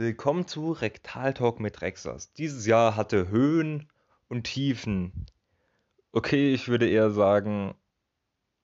[0.00, 2.32] Willkommen zu Rektal Talk mit Rexas.
[2.32, 3.88] Dieses Jahr hatte Höhen
[4.28, 5.26] und Tiefen.
[6.12, 7.74] Okay, ich würde eher sagen,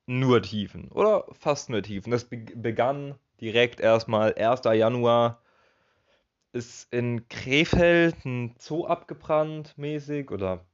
[0.06, 0.92] nur Tiefen.
[0.92, 2.12] Oder fast nur Tiefen.
[2.12, 4.60] Das begann direkt erstmal 1.
[4.76, 5.42] Januar.
[6.52, 10.30] Ist in Krefeld ein Zoo abgebrannt, mäßig.
[10.30, 10.64] Oder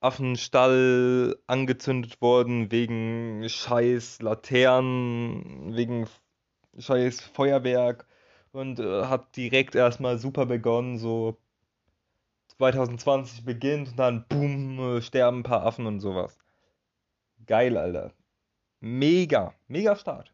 [0.00, 6.08] Affenstall angezündet worden wegen scheiß Laternen, wegen
[6.78, 8.06] scheiß Feuerwerk
[8.56, 11.36] und äh, hat direkt erstmal super begonnen, so
[12.48, 16.38] 2020 beginnt und dann boom, äh, sterben ein paar Affen und sowas.
[17.46, 18.12] Geil, Alter.
[18.80, 20.32] Mega, mega Start.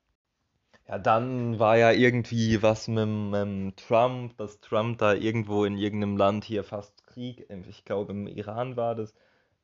[0.89, 6.17] Ja, dann war ja irgendwie was mit, mit Trump, dass Trump da irgendwo in irgendeinem
[6.17, 9.15] Land hier fast Krieg, ich glaube im Iran war das,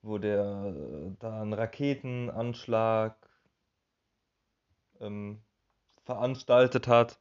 [0.03, 3.17] wo der äh, da einen Raketenanschlag
[5.01, 5.41] ähm,
[6.05, 7.19] veranstaltet hat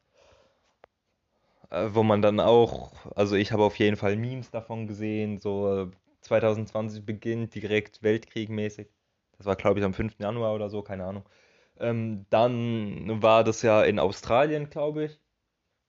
[1.70, 7.06] wo man dann auch, also ich habe auf jeden Fall Memes davon gesehen, so 2020
[7.06, 8.88] beginnt direkt Weltkriegmäßig.
[9.38, 10.16] Das war, glaube ich, am 5.
[10.20, 11.24] Januar oder so, keine Ahnung.
[11.80, 15.20] Ähm, dann war das ja in Australien, glaube ich,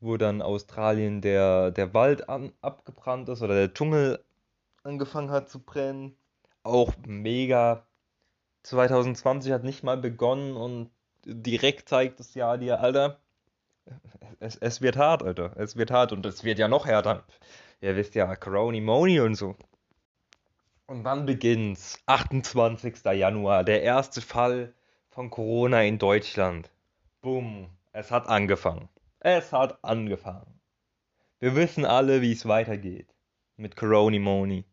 [0.01, 4.23] wo dann Australien der, der Wald an, abgebrannt ist oder der Dschungel
[4.83, 6.17] angefangen hat zu brennen.
[6.63, 7.87] Auch mega.
[8.65, 10.91] 2020 hat nicht mal begonnen und
[11.25, 13.21] direkt zeigt das Jahr dir, Alter,
[14.41, 15.53] es, es wird hart, Alter.
[15.57, 17.25] Es wird hart und es wird ja noch härter.
[17.81, 19.57] Ihr wisst ja, Corona Moni und so.
[20.87, 22.03] Und wann beginnt's?
[22.07, 23.05] 28.
[23.05, 24.73] Januar, der erste Fall
[25.11, 26.71] von Corona in Deutschland.
[27.21, 28.89] Bumm, es hat angefangen.
[29.21, 30.61] Es hat angefangen.
[31.41, 33.15] Wir wissen alle, wie es weitergeht
[33.57, 34.65] mit Corona Moni.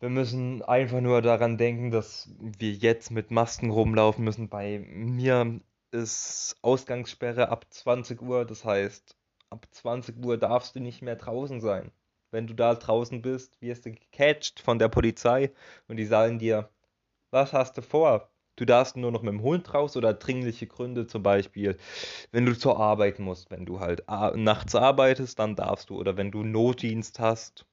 [0.00, 4.48] Wir müssen einfach nur daran denken, dass wir jetzt mit Masken rumlaufen müssen.
[4.48, 5.60] Bei mir
[5.92, 8.44] ist Ausgangssperre ab 20 Uhr.
[8.44, 9.16] Das heißt,
[9.50, 11.92] ab 20 Uhr darfst du nicht mehr draußen sein.
[12.30, 15.52] Wenn du da draußen bist, wirst du gecatcht von der Polizei
[15.88, 16.70] und die sagen dir,
[17.30, 18.30] was hast du vor?
[18.56, 21.76] Du darfst nur noch mit dem Hund raus oder dringliche Gründe zum Beispiel,
[22.32, 26.30] wenn du zur Arbeit musst, wenn du halt nachts arbeitest, dann darfst du oder wenn
[26.30, 27.66] du Notdienst hast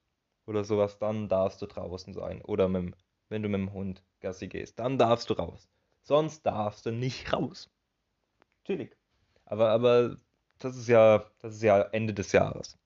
[0.46, 2.96] oder sowas, dann darfst du draußen sein oder mit,
[3.30, 5.70] wenn du mit dem Hund Gassi gehst, dann darfst du raus.
[6.02, 7.70] Sonst darfst du nicht raus
[8.70, 8.96] chillig.
[9.46, 10.18] Aber, aber
[10.60, 12.78] das ist ja, das ist ja Ende des Jahres.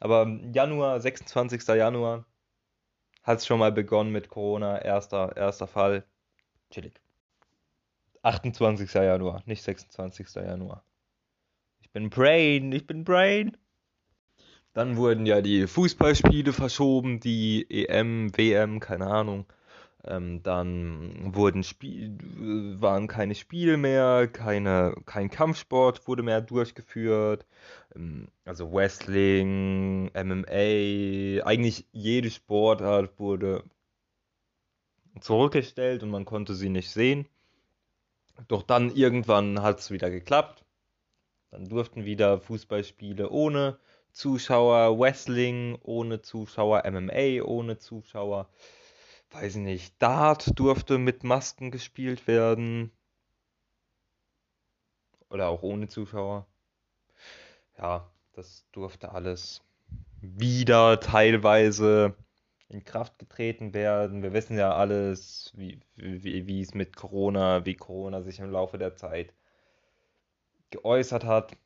[0.00, 1.66] Aber Januar, 26.
[1.68, 2.24] Januar,
[3.22, 6.04] hat es schon mal begonnen mit Corona, erster, erster Fall.
[6.70, 7.00] Chillig.
[8.22, 8.92] 28.
[8.94, 10.34] Januar, nicht 26.
[10.36, 10.84] Januar.
[11.80, 13.56] Ich bin Brain, ich bin Brain.
[14.72, 19.46] Dann wurden ja die Fußballspiele verschoben, die EM, WM, keine Ahnung.
[20.04, 22.18] Ähm, dann wurden Spiel,
[22.80, 27.46] waren keine Spiele mehr, keine, kein Kampfsport wurde mehr durchgeführt.
[27.94, 33.62] Ähm, also Wrestling, MMA, eigentlich jede Sportart wurde
[35.20, 37.28] zurückgestellt und man konnte sie nicht sehen.
[38.48, 40.64] Doch dann irgendwann hat es wieder geklappt.
[41.50, 43.78] Dann durften wieder Fußballspiele ohne
[44.10, 48.48] Zuschauer, Wrestling ohne Zuschauer, MMA ohne Zuschauer
[49.32, 52.92] weiß ich nicht, Dart durfte mit Masken gespielt werden.
[55.28, 56.46] Oder auch ohne Zuschauer.
[57.78, 59.62] Ja, das durfte alles
[60.20, 62.14] wieder teilweise
[62.68, 64.22] in Kraft getreten werden.
[64.22, 68.78] Wir wissen ja alles, wie, wie, wie es mit Corona, wie Corona sich im Laufe
[68.78, 69.34] der Zeit
[70.70, 71.56] geäußert hat.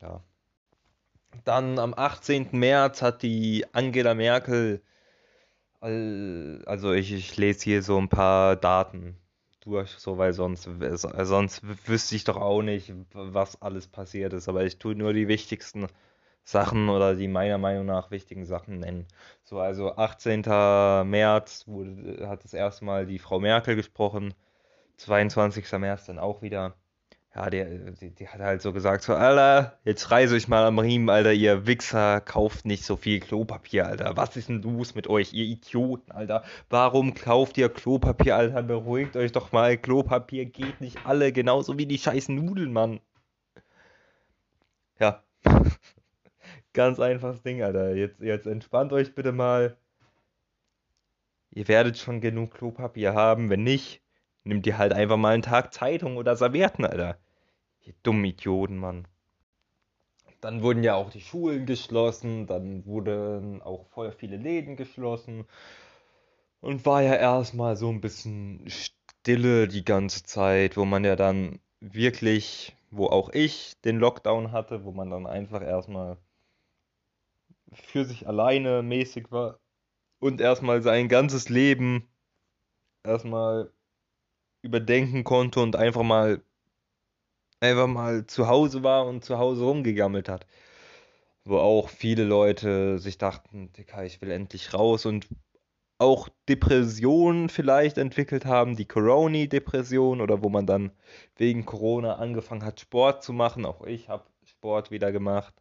[0.00, 0.22] Ja.
[1.44, 2.48] Dann am 18.
[2.52, 4.82] März hat die Angela Merkel
[5.80, 9.16] also ich, ich lese hier so ein paar Daten
[9.60, 10.68] durch, so weil sonst,
[11.22, 14.48] sonst wüsste ich doch auch nicht, was alles passiert ist.
[14.48, 15.86] Aber ich tue nur die wichtigsten
[16.44, 19.06] Sachen oder die meiner Meinung nach wichtigen Sachen nennen.
[19.44, 20.42] So, also 18.
[21.08, 24.34] März wurde, hat das erste Mal die Frau Merkel gesprochen,
[24.96, 25.70] 22.
[25.78, 26.74] März dann auch wieder
[27.34, 30.80] ja, der, die, die, hat halt so gesagt, so, Alter, jetzt reise ich mal am
[30.80, 34.16] Riemen, Alter, ihr Wichser, kauft nicht so viel Klopapier, Alter.
[34.16, 36.42] Was ist denn los mit euch, ihr Idioten, Alter?
[36.70, 38.62] Warum kauft ihr Klopapier, Alter?
[38.64, 43.00] Beruhigt euch doch mal, Klopapier geht nicht alle, genauso wie die scheiß Nudeln, Mann.
[44.98, 45.22] Ja.
[46.72, 47.94] Ganz einfaches Ding, Alter.
[47.94, 49.76] Jetzt, jetzt entspannt euch bitte mal.
[51.52, 54.02] Ihr werdet schon genug Klopapier haben, wenn nicht,
[54.44, 57.18] Nimm dir halt einfach mal einen Tag Zeitung oder Servietten, Alter.
[57.82, 59.06] Ihr dummen Idioten, Mann.
[60.40, 65.44] Dann wurden ja auch die Schulen geschlossen, dann wurden auch voll viele Läden geschlossen.
[66.60, 71.60] Und war ja erstmal so ein bisschen Stille die ganze Zeit, wo man ja dann
[71.80, 76.16] wirklich, wo auch ich den Lockdown hatte, wo man dann einfach erstmal
[77.72, 79.58] für sich alleine mäßig war
[80.18, 82.08] und erstmal sein ganzes Leben
[83.04, 83.72] erstmal
[84.62, 86.42] überdenken konnte und einfach mal
[87.60, 90.46] einfach mal zu Hause war und zu Hause rumgegammelt hat.
[91.44, 95.28] Wo auch viele Leute sich dachten, Digga, ich will endlich raus und
[95.98, 100.92] auch Depressionen vielleicht entwickelt haben, die Corona-Depression oder wo man dann
[101.36, 103.66] wegen Corona angefangen hat, Sport zu machen.
[103.66, 105.54] Auch ich habe Sport wieder gemacht.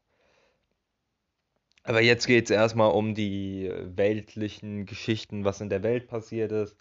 [1.83, 6.77] Aber jetzt geht es erstmal um die weltlichen Geschichten, was in der Welt passiert ist,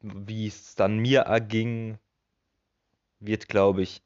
[0.00, 1.98] wie es dann mir erging,
[3.18, 4.02] wird, glaube ich,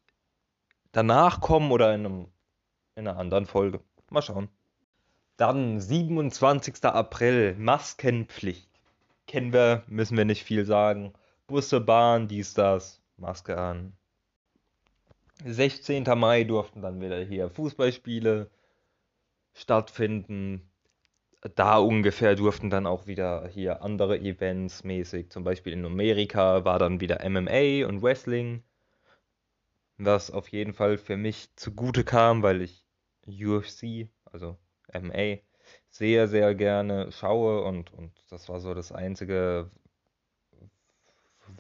[0.93, 2.29] danach kommen oder in, einem,
[2.96, 3.81] in einer anderen Folge.
[4.11, 4.49] Mal schauen.
[5.37, 6.85] Dann 27.
[6.85, 8.70] April, Maskenpflicht.
[9.26, 11.12] Kennen wir, müssen wir nicht viel sagen.
[11.46, 13.97] Busse, Bahn, dies, das, Maske an.
[15.44, 16.05] 16.
[16.17, 18.50] Mai durften dann wieder hier Fußballspiele
[19.52, 20.70] stattfinden.
[21.55, 25.31] Da ungefähr durften dann auch wieder hier andere Events mäßig.
[25.31, 28.62] Zum Beispiel in Amerika war dann wieder MMA und Wrestling.
[29.99, 32.85] Was auf jeden Fall für mich zugute kam, weil ich
[33.26, 34.56] UFC, also
[34.93, 35.38] MMA,
[35.91, 39.70] sehr, sehr gerne schaue und, und das war so das Einzige,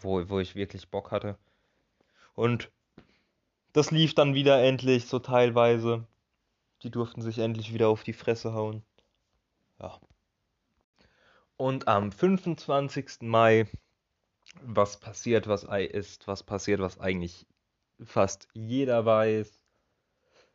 [0.00, 1.38] wo, wo ich wirklich Bock hatte.
[2.34, 2.70] Und
[3.74, 6.06] das lief dann wieder endlich so teilweise.
[6.82, 8.82] Die durften sich endlich wieder auf die Fresse hauen.
[9.80, 10.00] Ja.
[11.56, 13.22] Und am 25.
[13.22, 13.66] Mai,
[14.62, 17.46] was passiert, was ist, was passiert, was eigentlich
[18.02, 19.60] fast jeder weiß.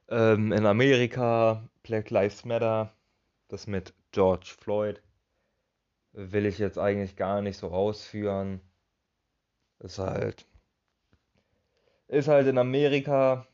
[0.10, 2.94] Ähm, in Amerika, Black Lives Matter,
[3.48, 5.01] das mit George Floyd,
[6.13, 8.62] will ich jetzt eigentlich gar nicht so ausführen.
[9.80, 10.45] Ist halt,
[12.07, 13.48] ist halt in Amerika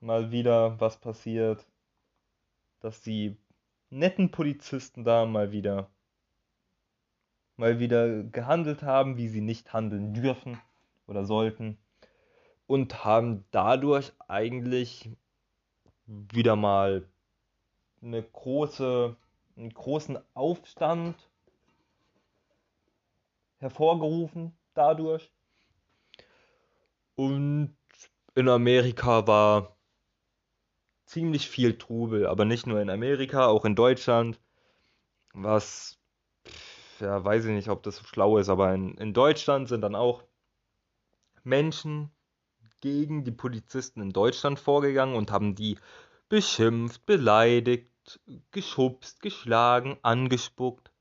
[0.00, 1.66] mal wieder was passiert,
[2.80, 3.36] dass die
[3.90, 5.90] netten Polizisten da mal wieder
[7.56, 10.60] mal wieder gehandelt haben, wie sie nicht handeln dürfen
[11.06, 11.76] oder sollten
[12.66, 15.10] und haben dadurch eigentlich
[16.06, 17.08] wieder mal
[18.00, 19.16] eine große,
[19.56, 21.16] einen großen Aufstand
[23.58, 25.32] hervorgerufen dadurch.
[27.16, 27.76] Und
[28.36, 29.76] in Amerika war
[31.08, 34.38] ziemlich viel Trubel, aber nicht nur in Amerika, auch in Deutschland,
[35.32, 35.98] was,
[37.00, 39.94] ja, weiß ich nicht, ob das so schlau ist, aber in, in Deutschland sind dann
[39.94, 40.24] auch
[41.44, 42.10] Menschen
[42.80, 45.78] gegen die Polizisten in Deutschland vorgegangen und haben die
[46.28, 48.20] beschimpft, beleidigt,
[48.50, 50.92] geschubst, geschlagen, angespuckt.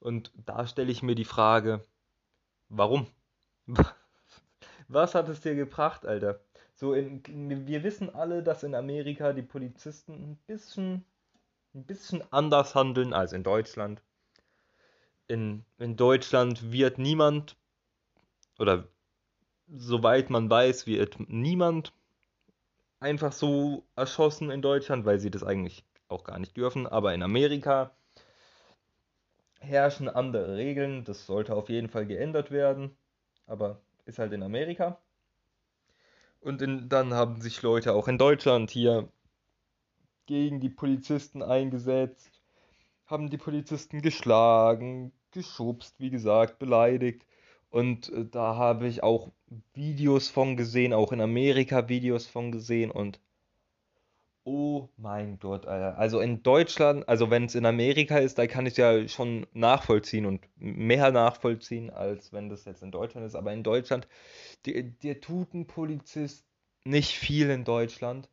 [0.00, 1.84] Und da stelle ich mir die Frage,
[2.68, 3.06] warum?
[4.88, 6.40] Was hat es dir gebracht, Alter?
[6.82, 7.22] So in,
[7.68, 11.04] wir wissen alle, dass in Amerika die Polizisten ein bisschen,
[11.76, 14.02] ein bisschen anders handeln als in Deutschland.
[15.28, 17.54] In, in Deutschland wird niemand
[18.58, 18.88] oder
[19.68, 21.92] soweit man weiß, wird niemand
[22.98, 26.88] einfach so erschossen in Deutschland, weil sie das eigentlich auch gar nicht dürfen.
[26.88, 27.92] Aber in Amerika
[29.60, 31.04] herrschen andere Regeln.
[31.04, 32.96] Das sollte auf jeden Fall geändert werden.
[33.46, 34.98] Aber ist halt in Amerika.
[36.42, 39.08] Und in, dann haben sich Leute auch in Deutschland hier
[40.26, 42.42] gegen die Polizisten eingesetzt,
[43.06, 47.24] haben die Polizisten geschlagen, geschubst, wie gesagt, beleidigt.
[47.70, 49.30] Und äh, da habe ich auch
[49.72, 53.20] Videos von gesehen, auch in Amerika Videos von gesehen und
[54.44, 55.98] oh mein Gott, Alter.
[55.98, 60.26] Also in Deutschland, also wenn es in Amerika ist, da kann ich ja schon nachvollziehen
[60.26, 63.34] und mehr nachvollziehen, als wenn das jetzt in Deutschland ist.
[63.34, 64.08] Aber in Deutschland,
[64.66, 66.44] dir, tut ein Polizist
[66.84, 68.28] nicht viel in Deutschland.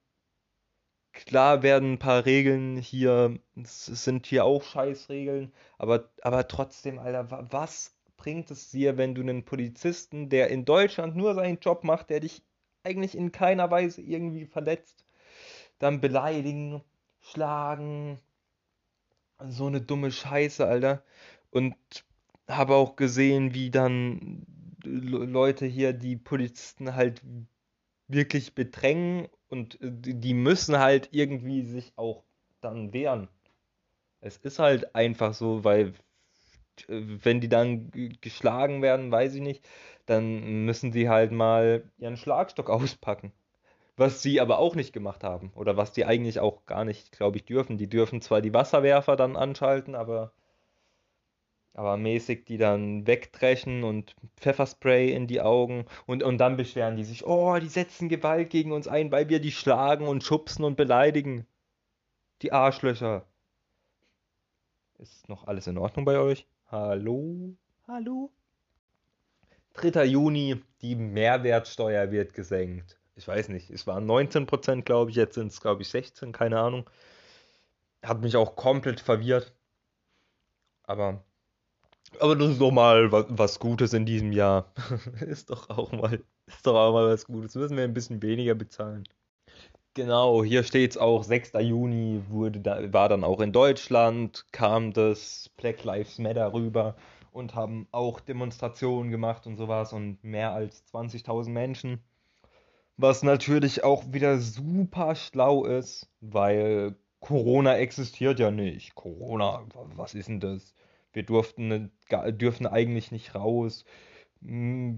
[1.11, 7.47] Klar werden ein paar Regeln hier, es sind hier auch Scheißregeln, aber, aber trotzdem, Alter,
[7.51, 12.09] was bringt es dir, wenn du einen Polizisten, der in Deutschland nur seinen Job macht,
[12.09, 12.43] der dich
[12.83, 15.03] eigentlich in keiner Weise irgendwie verletzt,
[15.79, 16.83] dann beleidigen,
[17.21, 18.19] schlagen,
[19.47, 21.03] so eine dumme Scheiße, Alter.
[21.51, 21.75] Und
[22.47, 24.45] habe auch gesehen, wie dann
[24.83, 27.21] Leute hier die Polizisten halt
[28.07, 32.23] wirklich bedrängen und die müssen halt irgendwie sich auch
[32.61, 33.27] dann wehren.
[34.21, 35.93] Es ist halt einfach so, weil
[36.87, 39.67] wenn die dann geschlagen werden, weiß ich nicht,
[40.05, 43.31] dann müssen sie halt mal ihren Schlagstock auspacken.
[43.99, 45.51] Was sie aber auch nicht gemacht haben.
[45.55, 47.77] Oder was die eigentlich auch gar nicht, glaube ich, dürfen.
[47.77, 50.31] Die dürfen zwar die Wasserwerfer dann anschalten, aber,
[51.73, 55.85] aber mäßig die dann wegdreschen und Pfefferspray in die Augen.
[56.05, 59.41] Und, und dann beschweren die sich, oh, die setzen Gewalt gegen uns ein, weil wir
[59.41, 61.45] die schlagen und schubsen und beleidigen.
[62.41, 63.25] Die Arschlöcher.
[64.97, 66.47] Ist noch alles in Ordnung bei euch?
[66.67, 67.53] Hallo?
[67.85, 68.31] Hallo?
[69.73, 70.05] 3.
[70.05, 72.97] Juni, die Mehrwertsteuer wird gesenkt.
[73.19, 76.57] Ich weiß nicht, es waren 19%, glaube ich, jetzt sind es, glaube ich, 16, keine
[76.57, 76.89] Ahnung.
[78.01, 79.53] Hat mich auch komplett verwirrt.
[80.83, 81.21] Aber,
[82.21, 84.71] aber das ist doch mal was, was Gutes in diesem Jahr.
[85.19, 87.55] ist doch auch mal, ist doch auch mal was Gutes.
[87.55, 89.03] Müssen wir ein bisschen weniger bezahlen.
[89.95, 91.51] Genau, hier steht es auch, 6.
[91.59, 96.95] Juni wurde da, war dann auch in Deutschland, kam das Black Lives Matter rüber
[97.33, 102.01] und haben auch Demonstrationen gemacht und sowas und mehr als 20.000 Menschen.
[103.01, 108.93] Was natürlich auch wieder super schlau ist, weil Corona existiert ja nicht.
[108.93, 109.65] Corona,
[109.95, 110.75] was ist denn das?
[111.13, 111.93] Wir durften,
[112.31, 113.85] dürfen eigentlich nicht raus,
[114.41, 114.97] hm,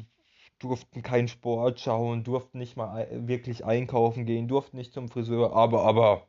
[0.57, 5.83] durften keinen Sport schauen, durften nicht mal wirklich einkaufen gehen, durften nicht zum Friseur, aber,
[5.85, 6.27] aber,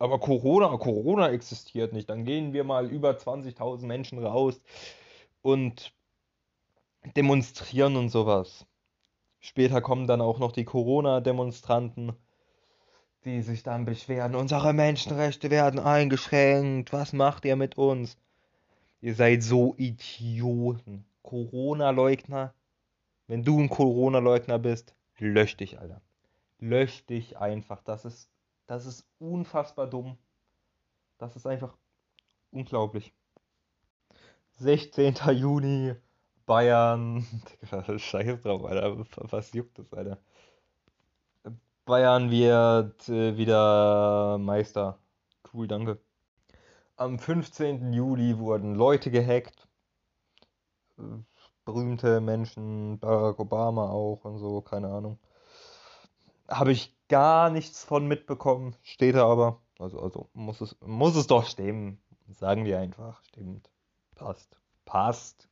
[0.00, 2.10] aber Corona, Corona existiert nicht.
[2.10, 4.60] Dann gehen wir mal über 20.000 Menschen raus
[5.42, 5.92] und
[7.16, 8.66] demonstrieren und sowas.
[9.40, 12.12] Später kommen dann auch noch die Corona-Demonstranten,
[13.24, 18.16] die sich dann beschweren, unsere Menschenrechte werden eingeschränkt, was macht ihr mit uns?
[19.00, 21.04] Ihr seid so Idioten.
[21.22, 22.54] Corona-Leugner.
[23.26, 26.00] Wenn du ein Corona-Leugner bist, lösch dich, Alter.
[26.60, 27.82] Lösch dich einfach.
[27.82, 28.30] Das ist,
[28.66, 30.16] das ist unfassbar dumm.
[31.18, 31.76] Das ist einfach
[32.52, 33.12] unglaublich.
[34.58, 35.16] 16.
[35.32, 35.94] Juni,
[36.46, 37.26] Bayern.
[37.98, 39.04] Scheiß drauf, Alter.
[39.30, 40.18] Was juckt das, Alter?
[41.84, 44.98] Bayern wird äh, wieder Meister.
[45.52, 46.00] Cool, danke.
[46.96, 47.92] Am 15.
[47.92, 49.68] Juli wurden Leute gehackt.
[51.64, 55.18] Berühmte Menschen, Barack Obama auch und so, keine Ahnung.
[56.48, 59.60] Habe ich gar nichts von mitbekommen, steht da aber.
[59.78, 62.00] Also, also muss, es, muss es doch stimmen.
[62.28, 63.70] Sagen wir einfach, stimmt.
[64.14, 64.58] Passt.
[64.84, 65.48] Passt.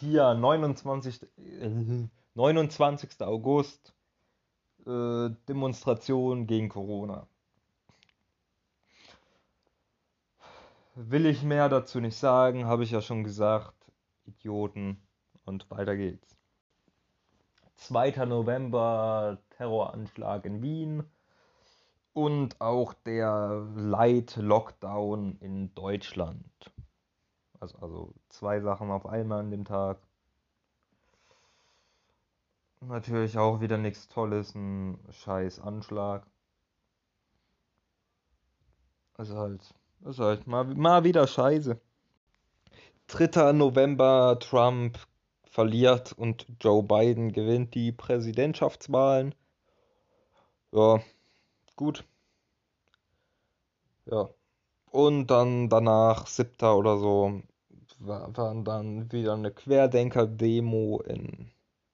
[0.00, 1.26] Hier, 29.
[1.36, 3.20] Äh, 29.
[3.20, 3.92] August
[4.86, 7.26] äh, Demonstration gegen Corona.
[10.94, 13.74] Will ich mehr dazu nicht sagen, habe ich ja schon gesagt.
[14.24, 15.02] Idioten.
[15.44, 16.34] Und weiter geht's.
[17.76, 18.24] 2.
[18.24, 21.04] November Terroranschlag in Wien
[22.14, 26.72] und auch der Light Lockdown in Deutschland.
[27.58, 29.98] Also, also zwei Sachen auf einmal an dem Tag.
[32.80, 36.26] Natürlich auch wieder nichts Tolles, ein scheiß Anschlag.
[39.14, 39.74] Also halt,
[40.06, 41.78] ist halt mal, mal wieder scheiße.
[43.08, 43.52] 3.
[43.52, 44.98] November, Trump
[45.44, 49.34] verliert und Joe Biden gewinnt die Präsidentschaftswahlen.
[50.72, 51.00] Ja,
[51.76, 52.04] gut.
[54.06, 54.28] Ja.
[54.90, 56.72] Und dann danach, 7.
[56.72, 57.42] oder so,
[58.00, 61.50] war, war dann wieder eine Querdenker-Demo in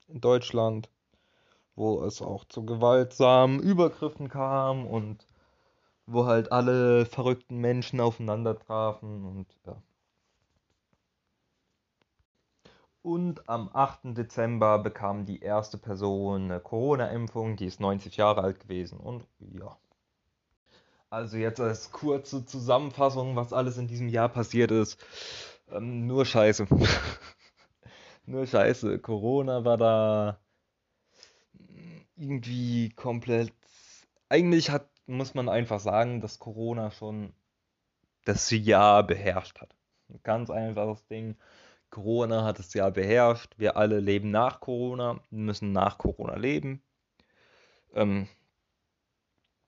[0.08, 0.88] in Deutschland,
[1.74, 5.26] wo es auch zu gewaltsamen Übergriffen kam und
[6.06, 9.76] wo halt alle verrückten Menschen aufeinander trafen und ja.
[13.02, 14.16] Und am 8.
[14.16, 19.76] Dezember bekam die erste Person eine Corona-Impfung, die ist 90 Jahre alt gewesen und ja.
[21.08, 24.98] Also jetzt als kurze Zusammenfassung, was alles in diesem Jahr passiert ist.
[25.70, 26.66] Ähm, nur Scheiße.
[28.26, 28.98] Nur Scheiße.
[28.98, 30.40] Corona war da
[32.16, 33.52] irgendwie komplett.
[34.28, 37.32] Eigentlich hat, muss man einfach sagen, dass Corona schon
[38.24, 39.76] das Jahr beherrscht hat.
[40.08, 41.36] Ein ganz einfaches Ding.
[41.90, 43.54] Corona hat das Jahr beherrscht.
[43.58, 46.82] Wir alle leben nach Corona, müssen nach Corona leben.
[47.94, 48.28] Ähm,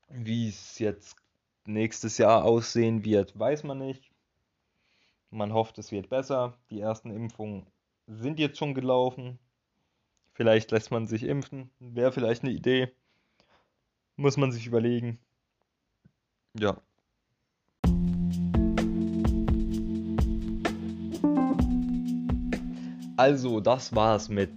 [0.09, 1.17] wie es jetzt
[1.65, 4.08] nächstes Jahr aussehen wird, weiß man nicht.
[5.31, 6.57] Man hofft, es wird besser.
[6.71, 7.67] Die ersten Impfungen
[8.07, 9.39] sind jetzt schon gelaufen.
[10.33, 11.71] Vielleicht lässt man sich impfen.
[11.81, 12.93] Wäre vielleicht eine Idee.
[14.17, 15.19] Muss man sich überlegen.
[16.59, 16.81] Ja.
[23.17, 24.53] Also, das war's mit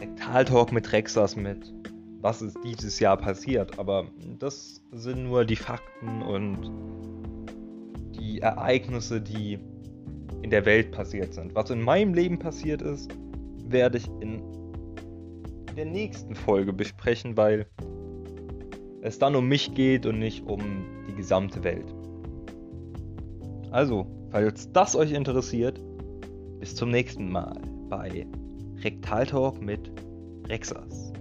[0.00, 1.72] Rektaltalk mit Rexas mit
[2.20, 3.78] was ist dieses Jahr passiert.
[3.78, 4.06] Aber
[4.38, 6.97] das sind nur die Fakten und
[8.40, 9.58] Ereignisse, die
[10.42, 11.54] in der Welt passiert sind.
[11.54, 13.10] Was in meinem Leben passiert ist,
[13.66, 14.42] werde ich in
[15.76, 17.66] der nächsten Folge besprechen, weil
[19.02, 20.60] es dann um mich geht und nicht um
[21.08, 21.94] die gesamte Welt.
[23.70, 25.80] Also, falls das euch interessiert,
[26.60, 28.26] bis zum nächsten Mal bei
[28.82, 29.90] Rektaltalk mit
[30.48, 31.12] Rexas.